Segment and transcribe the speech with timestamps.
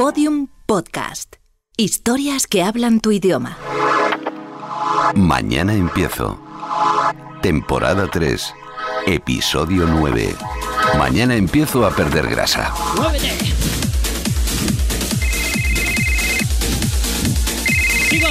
[0.00, 1.36] Podium Podcast.
[1.76, 3.58] Historias que hablan tu idioma.
[5.14, 6.40] Mañana empiezo.
[7.42, 8.54] Temporada 3.
[9.06, 10.34] Episodio 9.
[10.96, 12.72] Mañana empiezo a perder grasa.
[12.96, 13.36] ¡Muévete!
[18.08, 18.30] ¡Chicos!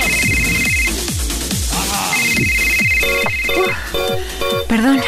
[4.68, 5.02] Perdón.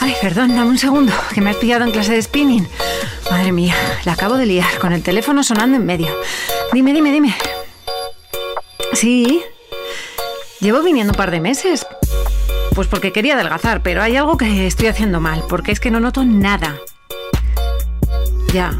[0.00, 2.66] Ay, perdón, dame un segundo, que me has pillado en clase de spinning.
[3.32, 3.74] Madre mía,
[4.04, 6.14] la acabo de liar con el teléfono sonando en medio.
[6.74, 7.34] Dime, dime, dime.
[8.92, 9.42] Sí.
[10.60, 11.86] Llevo viniendo un par de meses.
[12.74, 15.98] Pues porque quería adelgazar, pero hay algo que estoy haciendo mal, porque es que no
[15.98, 16.76] noto nada.
[18.52, 18.78] Ya.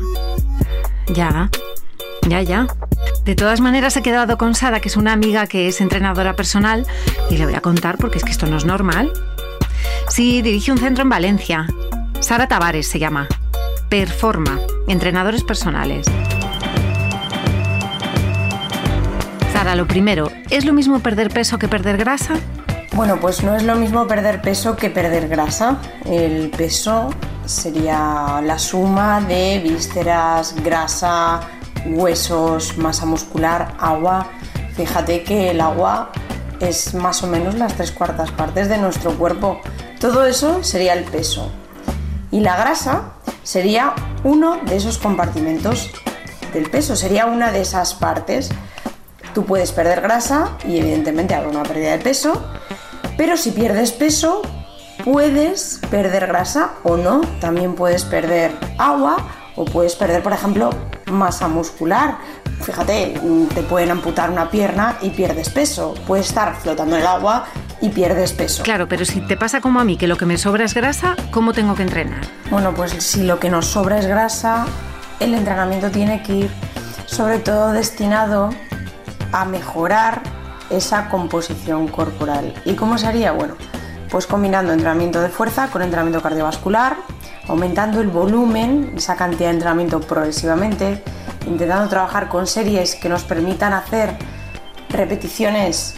[1.14, 1.48] Ya.
[2.28, 2.66] Ya, ya.
[3.24, 6.86] De todas maneras he quedado con Sara, que es una amiga que es entrenadora personal,
[7.30, 9.10] y le voy a contar porque es que esto no es normal.
[10.08, 11.66] Sí, dirige un centro en Valencia.
[12.20, 13.28] Sara Tavares se llama.
[13.92, 16.06] Performa, entrenadores personales.
[19.52, 22.36] Sara, lo primero, ¿es lo mismo perder peso que perder grasa?
[22.94, 25.76] Bueno, pues no es lo mismo perder peso que perder grasa.
[26.06, 27.10] El peso
[27.44, 31.42] sería la suma de vísceras, grasa,
[31.84, 34.26] huesos, masa muscular, agua.
[34.74, 36.12] Fíjate que el agua
[36.60, 39.60] es más o menos las tres cuartas partes de nuestro cuerpo.
[40.00, 41.52] Todo eso sería el peso.
[42.30, 43.11] Y la grasa
[43.42, 45.90] sería uno de esos compartimentos
[46.52, 48.50] del peso, sería una de esas partes.
[49.34, 52.42] Tú puedes perder grasa y evidentemente habrá una pérdida de peso,
[53.16, 54.42] pero si pierdes peso,
[55.04, 57.22] puedes perder grasa o no.
[57.40, 59.16] También puedes perder agua
[59.56, 60.70] o puedes perder, por ejemplo,
[61.06, 62.18] masa muscular.
[62.62, 63.20] Fíjate,
[63.54, 65.94] te pueden amputar una pierna y pierdes peso.
[66.06, 67.46] Puedes estar flotando en el agua
[67.82, 68.62] y pierdes peso.
[68.62, 71.16] Claro, pero si te pasa como a mí, que lo que me sobra es grasa,
[71.32, 72.20] ¿cómo tengo que entrenar?
[72.50, 74.64] Bueno, pues si lo que nos sobra es grasa,
[75.20, 76.50] el entrenamiento tiene que ir
[77.06, 78.50] sobre todo destinado
[79.32, 80.22] a mejorar
[80.70, 82.54] esa composición corporal.
[82.64, 83.32] ¿Y cómo se haría?
[83.32, 83.56] Bueno,
[84.10, 86.96] pues combinando entrenamiento de fuerza con entrenamiento cardiovascular,
[87.48, 91.02] aumentando el volumen, esa cantidad de entrenamiento progresivamente,
[91.46, 94.16] intentando trabajar con series que nos permitan hacer
[94.88, 95.96] repeticiones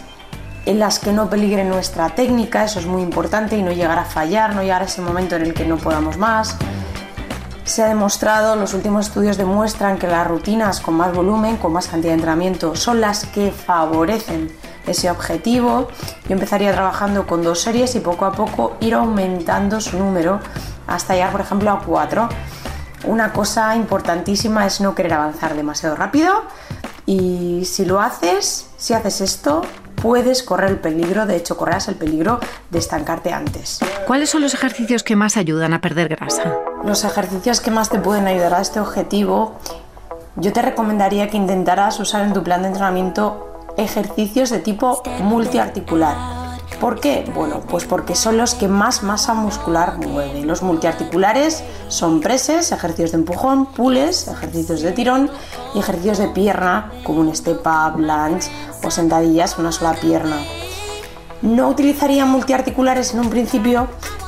[0.65, 4.05] en las que no peligre nuestra técnica, eso es muy importante y no llegar a
[4.05, 6.57] fallar, no llegar a ese momento en el que no podamos más.
[7.63, 11.87] Se ha demostrado, los últimos estudios demuestran que las rutinas con más volumen, con más
[11.87, 14.51] cantidad de entrenamiento, son las que favorecen
[14.85, 15.87] ese objetivo.
[16.27, 20.39] Yo empezaría trabajando con dos series y poco a poco ir aumentando su número
[20.87, 22.29] hasta llegar, por ejemplo, a cuatro.
[23.03, 26.43] Una cosa importantísima es no querer avanzar demasiado rápido
[27.05, 29.61] y si lo haces, si haces esto,
[30.05, 32.39] puedes correr el peligro, de hecho correrás el peligro
[32.69, 33.79] de estancarte antes.
[34.05, 36.59] ¿Cuáles son los ejercicios que más ayudan a perder grasa?
[36.83, 39.55] Los ejercicios que más te pueden ayudar a este objetivo,
[40.35, 46.44] yo te recomendaría que intentaras usar en tu plan de entrenamiento ejercicios de tipo multiarticular.
[46.79, 47.25] ¿Por qué?
[47.33, 50.45] Bueno, pues porque son los que más masa muscular mueven.
[50.45, 55.29] Los multiarticulares son preses, ejercicios de empujón, pules, ejercicios de tirón
[55.73, 58.49] y ejercicios de pierna como un step up, lunge
[58.83, 60.37] o sentadillas una sola pierna.
[61.41, 63.87] No utilizaría multiarticulares en un principio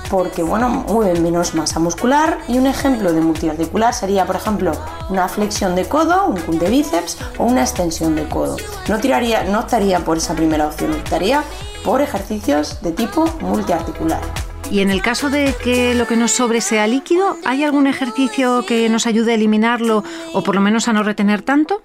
[0.09, 4.71] porque bueno, mueven menos masa muscular y un ejemplo de multiarticular sería, por ejemplo,
[5.09, 8.57] una flexión de codo, un pull de bíceps o una extensión de codo.
[8.87, 11.43] No tiraría, no optaría por esa primera opción, optaría
[11.83, 14.21] por ejercicios de tipo multiarticular.
[14.69, 18.65] Y en el caso de que lo que nos sobre sea líquido, ¿hay algún ejercicio
[18.65, 20.03] que nos ayude a eliminarlo
[20.33, 21.81] o por lo menos a no retener tanto?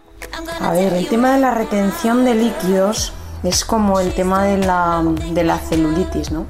[0.61, 3.13] A ver, el tema de la retención de líquidos
[3.45, 5.03] es como el tema de la,
[5.33, 6.47] de la celulitis, ¿no?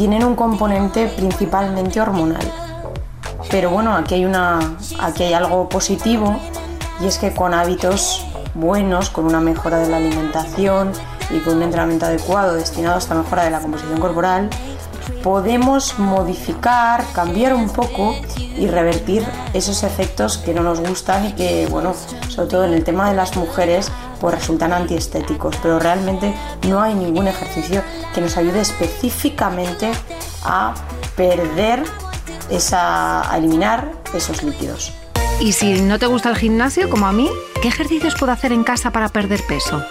[0.00, 2.40] Tienen un componente principalmente hormonal.
[3.50, 4.58] Pero bueno, aquí hay, una,
[4.98, 6.40] aquí hay algo positivo
[7.02, 8.24] y es que con hábitos
[8.54, 10.92] buenos, con una mejora de la alimentación
[11.28, 14.48] y con un entrenamiento adecuado destinado a esta mejora de la composición corporal,
[15.22, 19.22] podemos modificar, cambiar un poco y revertir
[19.52, 21.92] esos efectos que no nos gustan y que, bueno,
[22.30, 25.56] sobre todo en el tema de las mujeres, pues resultan antiestéticos.
[25.62, 26.34] Pero realmente
[26.68, 27.82] no hay ningún ejercicio
[28.14, 29.90] que nos ayude específicamente
[30.44, 30.74] a
[31.16, 31.82] perder
[32.50, 34.92] esa, a eliminar esos líquidos.
[35.40, 37.28] Y si no te gusta el gimnasio, como a mí,
[37.62, 39.82] ¿qué ejercicios puedo hacer en casa para perder peso?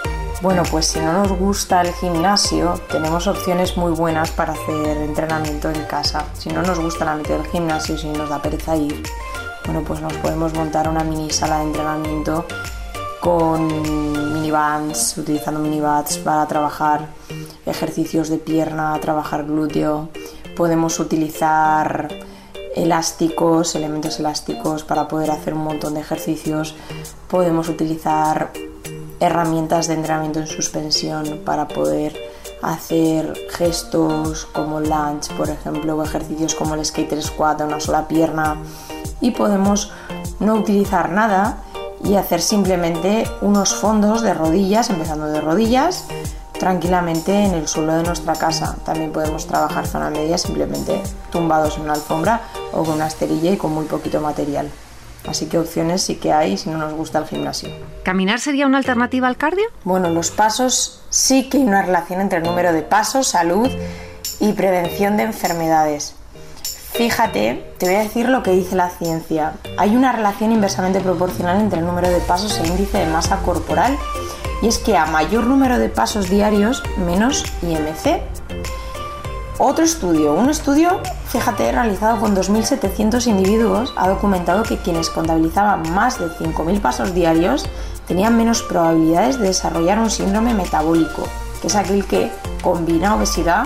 [0.42, 5.69] Bueno, pues si no nos gusta el gimnasio, tenemos opciones muy buenas para hacer entrenamiento
[5.69, 6.24] en casa.
[6.33, 9.04] Si no nos gusta la mente del gimnasio, si nos da pereza ir,
[9.65, 12.45] bueno, pues nos podemos montar una mini sala de entrenamiento
[13.19, 17.07] con minibands, utilizando minibands para trabajar
[17.66, 20.10] ejercicios de pierna, trabajar glúteo.
[20.56, 22.07] Podemos utilizar
[22.75, 26.75] elásticos, elementos elásticos para poder hacer un montón de ejercicios.
[27.27, 28.51] Podemos utilizar
[29.19, 32.15] herramientas de entrenamiento en suspensión para poder
[32.62, 38.07] hacer gestos como lunge, por ejemplo, o ejercicios como el skater squat a una sola
[38.07, 38.57] pierna.
[39.22, 39.92] Y podemos
[40.39, 41.63] no utilizar nada
[42.04, 46.06] y hacer simplemente unos fondos de rodillas, empezando de rodillas,
[46.60, 48.75] tranquilamente en el suelo de nuestra casa.
[48.86, 51.01] También podemos trabajar zona media simplemente
[51.31, 52.42] tumbados en una alfombra
[52.72, 54.69] o con una esterilla y con muy poquito material.
[55.28, 57.69] Así que opciones sí que hay si no nos gusta el gimnasio.
[58.04, 59.66] ¿Caminar sería una alternativa al cardio?
[59.84, 63.69] Bueno, los pasos sí que hay una relación entre el número de pasos, salud
[64.40, 66.16] y prevención de enfermedades.
[66.94, 69.53] Fíjate, te voy a decir lo que dice la ciencia.
[69.77, 73.97] Hay una relación inversamente proporcional entre el número de pasos e índice de masa corporal
[74.62, 78.21] y es que a mayor número de pasos diarios, menos IMC.
[79.57, 86.18] Otro estudio, un estudio, fíjate, realizado con 2.700 individuos, ha documentado que quienes contabilizaban más
[86.18, 87.65] de 5.000 pasos diarios
[88.07, 91.24] tenían menos probabilidades de desarrollar un síndrome metabólico,
[91.62, 92.31] que es aquel que
[92.62, 93.65] combina obesidad,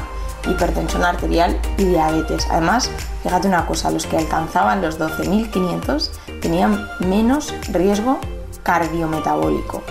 [0.50, 2.48] hipertensión arterial y diabetes.
[2.50, 2.90] Además,
[3.24, 6.10] fíjate una cosa, los que alcanzaban los 12.500
[6.42, 8.20] tenían menos riesgo
[8.64, 9.82] cardiometabólico.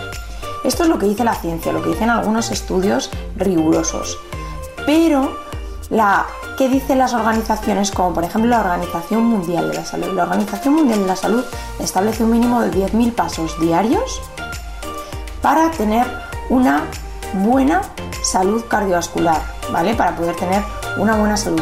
[0.63, 4.17] Esto es lo que dice la ciencia, lo que dicen algunos estudios rigurosos.
[4.85, 5.37] Pero
[5.89, 6.25] la,
[6.57, 10.13] ¿qué dicen las organizaciones como por ejemplo la Organización Mundial de la Salud?
[10.13, 11.43] La Organización Mundial de la Salud
[11.79, 14.21] establece un mínimo de 10.000 pasos diarios
[15.41, 16.07] para tener
[16.49, 16.85] una
[17.33, 17.81] buena
[18.23, 19.41] salud cardiovascular,
[19.71, 19.95] ¿vale?
[19.95, 20.61] Para poder tener
[20.97, 21.61] una buena salud.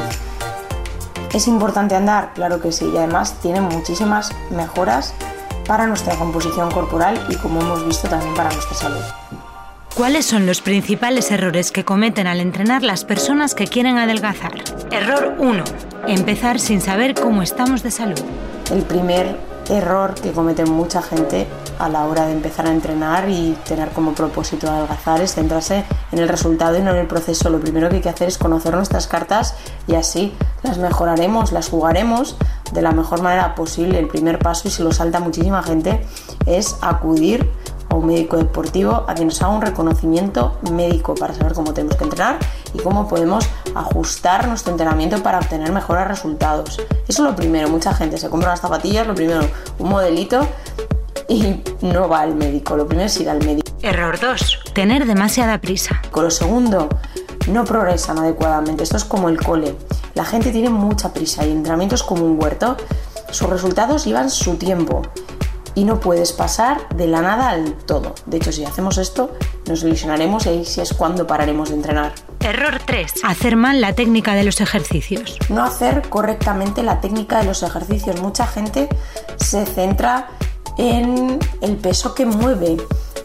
[1.34, 2.34] ¿Es importante andar?
[2.34, 5.14] Claro que sí, y además tiene muchísimas mejoras
[5.66, 9.02] para nuestra composición corporal y como hemos visto también para nuestra salud.
[9.96, 14.54] ¿Cuáles son los principales errores que cometen al entrenar las personas que quieren adelgazar?
[14.90, 15.64] Error 1.
[16.08, 18.20] Empezar sin saber cómo estamos de salud.
[18.72, 19.38] El primer
[19.70, 21.46] error que comete mucha gente
[21.82, 26.20] a la hora de empezar a entrenar y tener como propósito adelgazar es centrarse en
[26.20, 27.50] el resultado y no en el proceso.
[27.50, 29.56] Lo primero que hay que hacer es conocer nuestras cartas
[29.88, 30.32] y así
[30.62, 32.38] las mejoraremos, las jugaremos
[32.72, 33.98] de la mejor manera posible.
[33.98, 36.06] El primer paso, y si lo salta muchísima gente,
[36.46, 37.50] es acudir
[37.90, 41.98] a un médico deportivo a que nos haga un reconocimiento médico para saber cómo tenemos
[41.98, 42.38] que entrenar
[42.76, 46.80] y cómo podemos ajustar nuestro entrenamiento para obtener mejores resultados.
[47.08, 49.42] Eso es lo primero, mucha gente se compra unas zapatillas, lo primero,
[49.80, 50.48] un modelito
[51.32, 53.72] y no va al médico, lo primero es ir al médico.
[53.82, 54.60] Error 2.
[54.74, 56.02] Tener demasiada prisa.
[56.12, 56.90] Con lo segundo,
[57.48, 58.84] no progresan adecuadamente.
[58.84, 59.76] Esto es como el cole.
[60.14, 62.76] La gente tiene mucha prisa y el entrenamiento es como un huerto.
[63.32, 65.04] Sus resultados llevan su tiempo
[65.74, 68.14] y no puedes pasar de la nada al todo.
[68.26, 69.32] De hecho, si hacemos esto,
[69.68, 72.12] nos lesionaremos y ahí sí es cuando pararemos de entrenar.
[72.42, 73.14] Error 3.
[73.24, 75.38] Hacer mal la técnica de los ejercicios.
[75.48, 78.22] No hacer correctamente la técnica de los ejercicios.
[78.22, 78.90] Mucha gente
[79.38, 80.28] se centra
[80.82, 82.76] en el peso que mueve,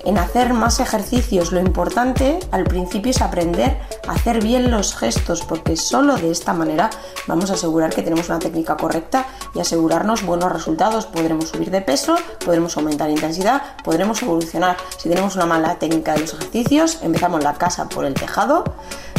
[0.05, 1.53] en hacer más ejercicios.
[1.53, 6.53] Lo importante al principio es aprender a hacer bien los gestos, porque solo de esta
[6.53, 6.91] manera
[7.26, 11.06] vamos a asegurar que tenemos una técnica correcta y asegurarnos buenos resultados.
[11.06, 14.76] Podremos subir de peso, podremos aumentar intensidad, podremos evolucionar.
[14.99, 18.64] Si tenemos una mala técnica de los ejercicios, empezamos la casa por el tejado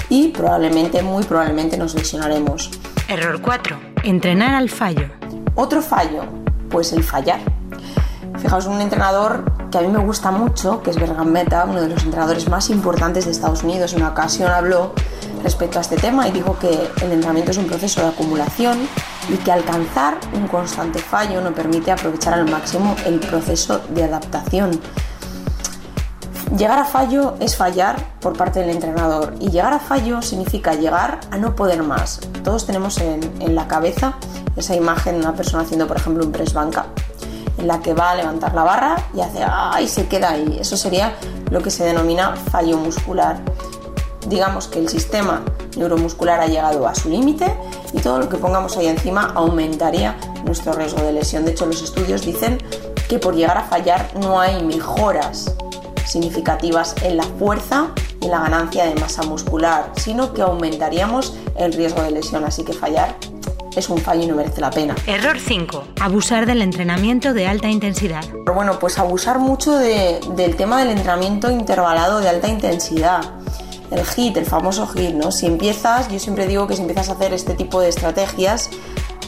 [0.10, 2.70] y probablemente, muy probablemente nos lesionaremos.
[3.10, 3.80] Error 4.
[4.04, 5.10] Entrenar al fallo.
[5.56, 6.22] Otro fallo,
[6.70, 7.57] pues el fallar.
[8.40, 11.90] Fijaos, un entrenador que a mí me gusta mucho, que es Bergan Meta, uno de
[11.90, 14.94] los entrenadores más importantes de Estados Unidos, en una ocasión habló
[15.44, 16.70] respecto a este tema y dijo que
[17.02, 18.78] el entrenamiento es un proceso de acumulación
[19.30, 24.80] y que alcanzar un constante fallo no permite aprovechar al máximo el proceso de adaptación.
[26.58, 31.20] Llegar a fallo es fallar por parte del entrenador y llegar a fallo significa llegar
[31.32, 32.20] a no poder más.
[32.44, 34.14] Todos tenemos en, en la cabeza
[34.56, 36.86] esa imagen de una persona haciendo, por ejemplo, un press banca
[37.58, 39.88] en la que va a levantar la barra y hace ¡ay!
[39.88, 40.58] se queda ahí.
[40.60, 41.16] Eso sería
[41.50, 43.40] lo que se denomina fallo muscular.
[44.28, 45.44] Digamos que el sistema
[45.78, 47.54] neuromuscular ha llegado a su límite
[47.94, 51.46] y todo lo que pongamos ahí encima aumentaría nuestro riesgo de lesión.
[51.46, 52.58] De hecho, los estudios dicen
[53.08, 55.54] que por llegar a fallar no hay mejoras
[56.06, 57.90] significativas en la fuerza
[58.22, 62.44] y en la ganancia de masa muscular, sino que aumentaríamos el riesgo de lesión.
[62.44, 63.16] Así que fallar
[63.78, 64.96] es un fallo y no merece la pena.
[65.06, 65.84] Error 5.
[66.02, 68.24] Abusar del entrenamiento de alta intensidad.
[68.30, 73.22] Pero bueno, pues abusar mucho del tema del entrenamiento intervalado de alta intensidad.
[73.92, 75.32] El HIT, el famoso HIT, ¿no?
[75.32, 78.70] Si empiezas, yo siempre digo que si empiezas a hacer este tipo de estrategias,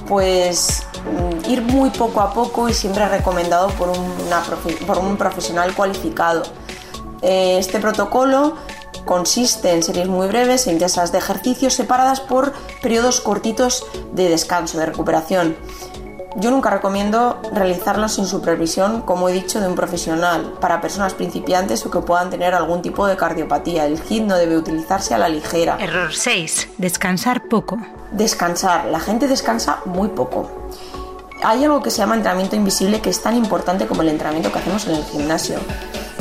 [0.07, 3.91] pues mm, ir muy poco a poco y siempre recomendado por,
[4.85, 6.43] por un profesional cualificado.
[7.21, 8.55] Eh, este protocolo
[9.05, 14.77] consiste en series muy breves e intensas de ejercicios separadas por periodos cortitos de descanso,
[14.77, 15.55] de recuperación.
[16.35, 21.83] Yo nunca recomiendo realizarlo sin supervisión, como he dicho, de un profesional, para personas principiantes
[21.85, 23.85] o que puedan tener algún tipo de cardiopatía.
[23.87, 25.77] El HIIT no debe utilizarse a la ligera.
[25.79, 26.69] Error 6.
[26.77, 27.79] Descansar poco.
[28.11, 28.85] Descansar.
[28.85, 30.69] La gente descansa muy poco.
[31.41, 34.59] Hay algo que se llama entrenamiento invisible que es tan importante como el entrenamiento que
[34.59, 35.59] hacemos en el gimnasio.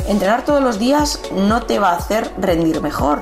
[0.09, 3.21] Entrenar todos los días no te va a hacer rendir mejor.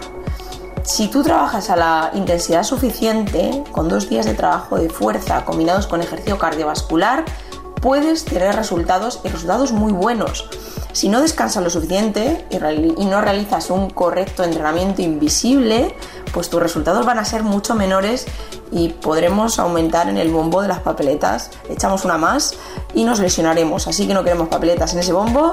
[0.83, 5.85] Si tú trabajas a la intensidad suficiente, con dos días de trabajo de fuerza combinados
[5.85, 7.25] con ejercicio cardiovascular,
[7.81, 10.49] puedes tener resultados y resultados muy buenos.
[10.93, 15.93] Si no descansas lo suficiente y, no realizas un correcto entrenamiento invisible,
[16.33, 18.27] pues tus resultados van a ser mucho menores
[18.71, 21.51] y podremos aumentar en el bombo de las papeletas.
[21.69, 22.53] Echamos una más
[22.95, 23.89] y nos lesionaremos.
[23.89, 25.51] Así que no queremos papeletas en ese bombo,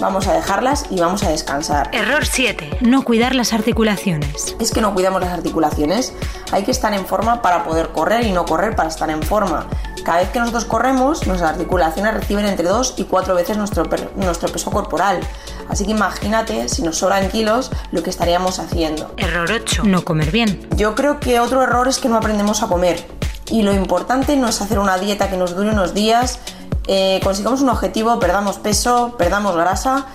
[0.00, 1.90] vamos a dejarlas y vamos a descansar.
[1.92, 2.78] Error 7.
[2.80, 4.56] No cuidar las articulaciones.
[4.58, 6.12] Es que no cuidamos las articulaciones.
[6.50, 9.66] Hay que estar en forma para poder correr y no correr para estar en forma.
[10.04, 13.84] Cada vez que nosotros corremos, nuestras articulaciones reciben entre 2 y 4 veces nuestro,
[14.16, 15.20] nuestro peso corporal.
[15.68, 19.14] Así que imagínate, si nos sobran kilos, lo que estaríamos haciendo.
[19.16, 19.84] Error 8.
[19.84, 20.66] No comer bien.
[20.76, 23.06] Yo creo que otro error es que no aprendemos a comer.
[23.50, 26.38] Y lo importante no es hacer una dieta que nos dure unos días,
[26.86, 30.06] eh, consigamos un objetivo, perdamos peso, perdamos grasa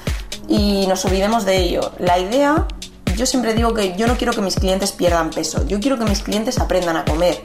[0.48, 1.92] y nos olvidemos de ello.
[2.00, 2.68] La idea,
[3.16, 6.06] yo siempre digo que yo no quiero que mis clientes pierdan peso, yo quiero que
[6.06, 7.42] mis clientes aprendan a comer,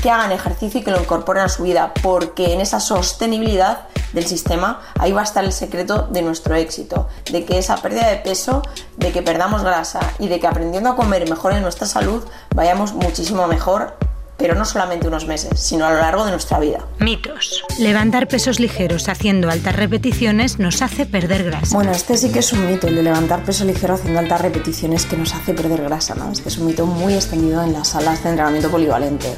[0.00, 4.26] que hagan ejercicio y que lo incorporen a su vida, porque en esa sostenibilidad del
[4.26, 8.16] sistema ahí va a estar el secreto de nuestro éxito, de que esa pérdida de
[8.16, 8.62] peso,
[8.96, 12.22] de que perdamos grasa y de que aprendiendo a comer y mejoren nuestra salud
[12.54, 13.96] vayamos muchísimo mejor
[14.36, 16.80] pero no solamente unos meses, sino a lo largo de nuestra vida.
[16.98, 17.64] Mitos.
[17.78, 21.74] Levantar pesos ligeros haciendo altas repeticiones nos hace perder grasa.
[21.74, 25.06] Bueno, este sí que es un mito, el de levantar peso ligero haciendo altas repeticiones
[25.06, 26.30] que nos hace perder grasa, ¿no?
[26.30, 29.34] Este es un mito muy extendido en las salas de entrenamiento polivalente.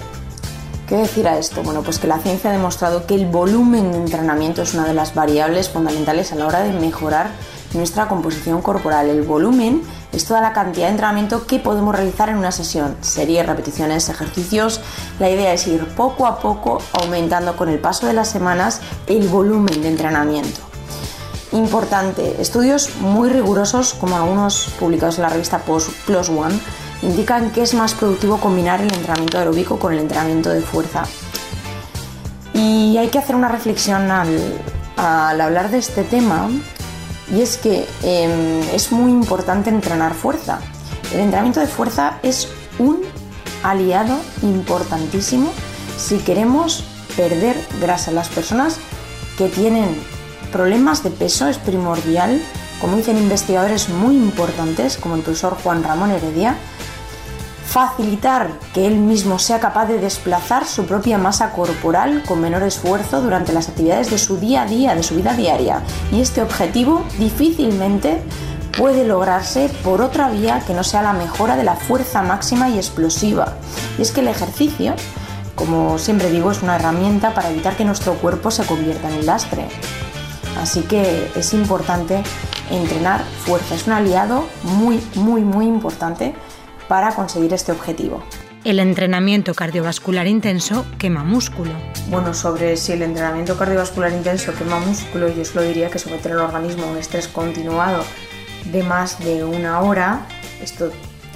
[0.88, 1.62] ¿Qué decir a esto?
[1.62, 4.94] Bueno, pues que la ciencia ha demostrado que el volumen de entrenamiento es una de
[4.94, 7.28] las variables fundamentales a la hora de mejorar
[7.74, 9.10] nuestra composición corporal.
[9.10, 13.44] El volumen es toda la cantidad de entrenamiento que podemos realizar en una sesión, series,
[13.44, 14.80] repeticiones, ejercicios.
[15.18, 19.28] La idea es ir poco a poco aumentando con el paso de las semanas el
[19.28, 20.60] volumen de entrenamiento.
[21.52, 26.58] Importante, estudios muy rigurosos, como algunos publicados en la revista Plus One,
[27.02, 31.04] indican que es más productivo combinar el entrenamiento aeróbico con el entrenamiento de fuerza.
[32.54, 34.38] Y hay que hacer una reflexión al,
[34.96, 36.48] al hablar de este tema
[37.34, 40.60] y es que em, es muy importante entrenar fuerza.
[41.12, 43.02] El entrenamiento de fuerza es un
[43.62, 45.52] aliado importantísimo
[45.96, 46.84] si queremos
[47.16, 48.10] perder grasa.
[48.10, 48.78] Las personas
[49.36, 49.96] que tienen
[50.52, 52.40] problemas de peso es primordial,
[52.80, 56.56] como dicen investigadores muy importantes como el profesor Juan Ramón Heredia,
[57.68, 63.20] facilitar que él mismo sea capaz de desplazar su propia masa corporal con menor esfuerzo
[63.20, 65.82] durante las actividades de su día a día, de su vida diaria.
[66.10, 68.22] Y este objetivo difícilmente
[68.76, 72.78] puede lograrse por otra vía que no sea la mejora de la fuerza máxima y
[72.78, 73.54] explosiva.
[73.98, 74.94] Y es que el ejercicio,
[75.54, 79.26] como siempre digo, es una herramienta para evitar que nuestro cuerpo se convierta en un
[79.26, 79.68] lastre.
[80.62, 82.22] Así que es importante
[82.70, 86.34] entrenar fuerza, es un aliado muy, muy, muy importante
[86.88, 88.22] para conseguir este objetivo.
[88.64, 91.70] El entrenamiento cardiovascular intenso quema músculo.
[92.08, 96.32] Bueno, sobre si el entrenamiento cardiovascular intenso quema músculo, yo os lo diría que someter
[96.32, 98.04] al organismo a un estrés continuado
[98.72, 100.26] de más de una hora,
[100.60, 100.90] esto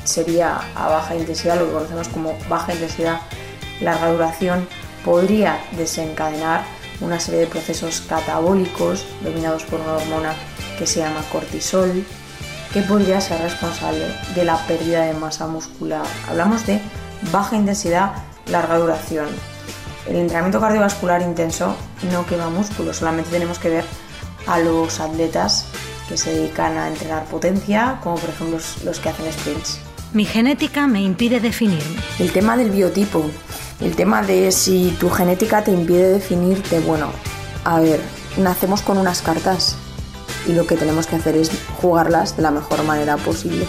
[0.04, 3.20] sería a baja intensidad, lo que conocemos como baja intensidad,
[3.80, 4.66] larga duración,
[5.04, 6.64] podría desencadenar
[7.00, 10.34] una serie de procesos catabólicos dominados por una hormona
[10.78, 12.04] que se llama cortisol,
[12.72, 16.04] que podría ser responsable de la pérdida de masa muscular.
[16.28, 16.80] Hablamos de
[17.30, 18.12] baja intensidad,
[18.46, 19.26] larga duración.
[20.08, 21.76] El entrenamiento cardiovascular intenso
[22.10, 23.84] no quema músculo, solamente tenemos que ver
[24.46, 25.66] a los atletas
[26.08, 29.78] que se dedican a entrenar potencia, como por ejemplo los que hacen sprints.
[30.12, 31.96] Mi genética me impide definirme.
[32.18, 33.24] El tema del biotipo,
[33.80, 37.10] el tema de si tu genética te impide definirte, bueno,
[37.64, 38.00] a ver,
[38.36, 39.76] nacemos con unas cartas
[40.46, 43.66] y lo que tenemos que hacer es jugarlas de la mejor manera posible.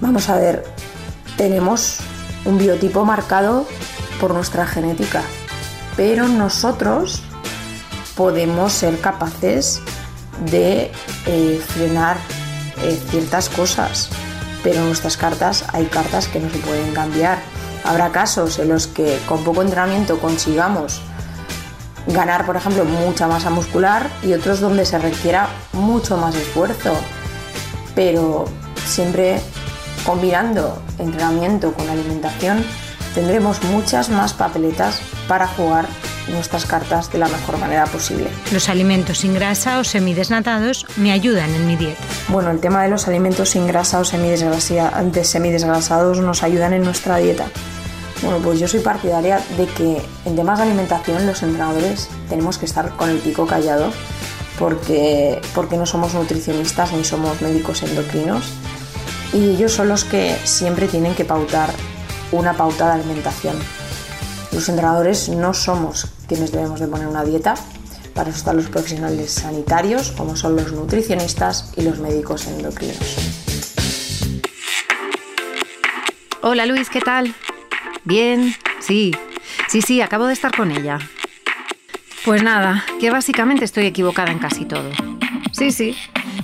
[0.00, 0.64] Vamos a ver,
[1.36, 1.98] tenemos
[2.44, 3.66] un biotipo marcado
[4.20, 5.22] por nuestra genética,
[5.96, 7.22] pero nosotros
[8.16, 9.80] podemos ser capaces
[10.50, 10.90] de
[11.26, 12.16] eh, frenar
[12.82, 14.10] eh, ciertas cosas,
[14.62, 17.38] pero en nuestras cartas hay cartas que no se pueden cambiar.
[17.84, 21.00] Habrá casos en los que con poco entrenamiento consigamos
[22.06, 26.94] ganar, por ejemplo, mucha masa muscular y otros donde se requiera mucho más esfuerzo.
[27.94, 28.46] Pero
[28.84, 29.40] siempre
[30.04, 32.64] combinando entrenamiento con alimentación,
[33.14, 35.86] tendremos muchas más papeletas para jugar
[36.28, 38.28] nuestras cartas de la mejor manera posible.
[38.52, 42.02] Los alimentos sin grasa o semidesnatados me ayudan en mi dieta.
[42.28, 47.46] Bueno, el tema de los alimentos sin grasa o semidesgrasados nos ayudan en nuestra dieta.
[48.22, 52.64] Bueno, pues yo soy partidaria de que en temas de alimentación los entrenadores tenemos que
[52.64, 53.92] estar con el pico callado
[54.58, 58.44] porque, porque no somos nutricionistas ni somos médicos endocrinos
[59.32, 61.70] y ellos son los que siempre tienen que pautar
[62.32, 63.56] una pauta de alimentación.
[64.52, 67.54] Los entrenadores no somos quienes debemos de poner una dieta,
[68.14, 72.96] para eso están los profesionales sanitarios, como son los nutricionistas y los médicos endocrinos.
[76.40, 77.34] Hola Luis, ¿qué tal?
[78.06, 79.12] Bien, sí,
[79.68, 80.98] sí, sí, acabo de estar con ella.
[82.24, 84.90] Pues nada, que básicamente estoy equivocada en casi todo.
[85.52, 85.96] Sí, sí.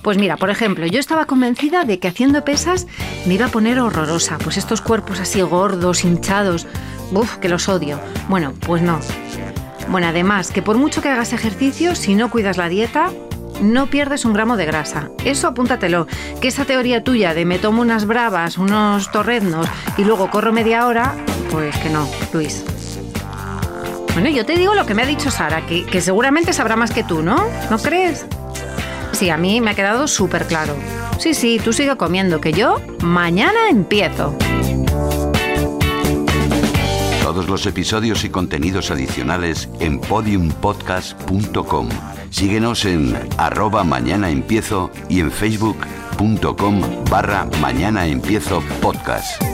[0.02, 2.88] Pues mira, por ejemplo, yo estaba convencida de que haciendo pesas
[3.26, 6.66] me iba a poner horrorosa, pues estos cuerpos así gordos, hinchados,
[7.12, 8.00] Uf, que los odio.
[8.28, 8.98] Bueno, pues no.
[9.88, 13.10] Bueno, además, que por mucho que hagas ejercicio, si no cuidas la dieta,
[13.60, 15.10] no pierdes un gramo de grasa.
[15.24, 16.06] Eso apúntatelo.
[16.40, 20.86] Que esa teoría tuya de me tomo unas bravas, unos torreznos y luego corro media
[20.86, 21.14] hora,
[21.52, 22.64] pues que no, Luis.
[24.14, 27.04] Bueno, yo te digo lo que me ha dicho Sara, que, seguramente sabrá más que
[27.04, 27.36] tú, ¿no?
[27.70, 28.26] ¿No crees?
[29.12, 30.74] Sí, a mí me ha quedado súper claro.
[31.18, 34.36] Sí, sí, tú sigue comiendo, que yo mañana empiezo
[37.22, 41.88] todos los episodios y contenidos adicionales en podiumpodcast.com.
[42.28, 49.51] Síguenos en arroba mañana empiezo y en facebook.com barra mañana empiezo podcast.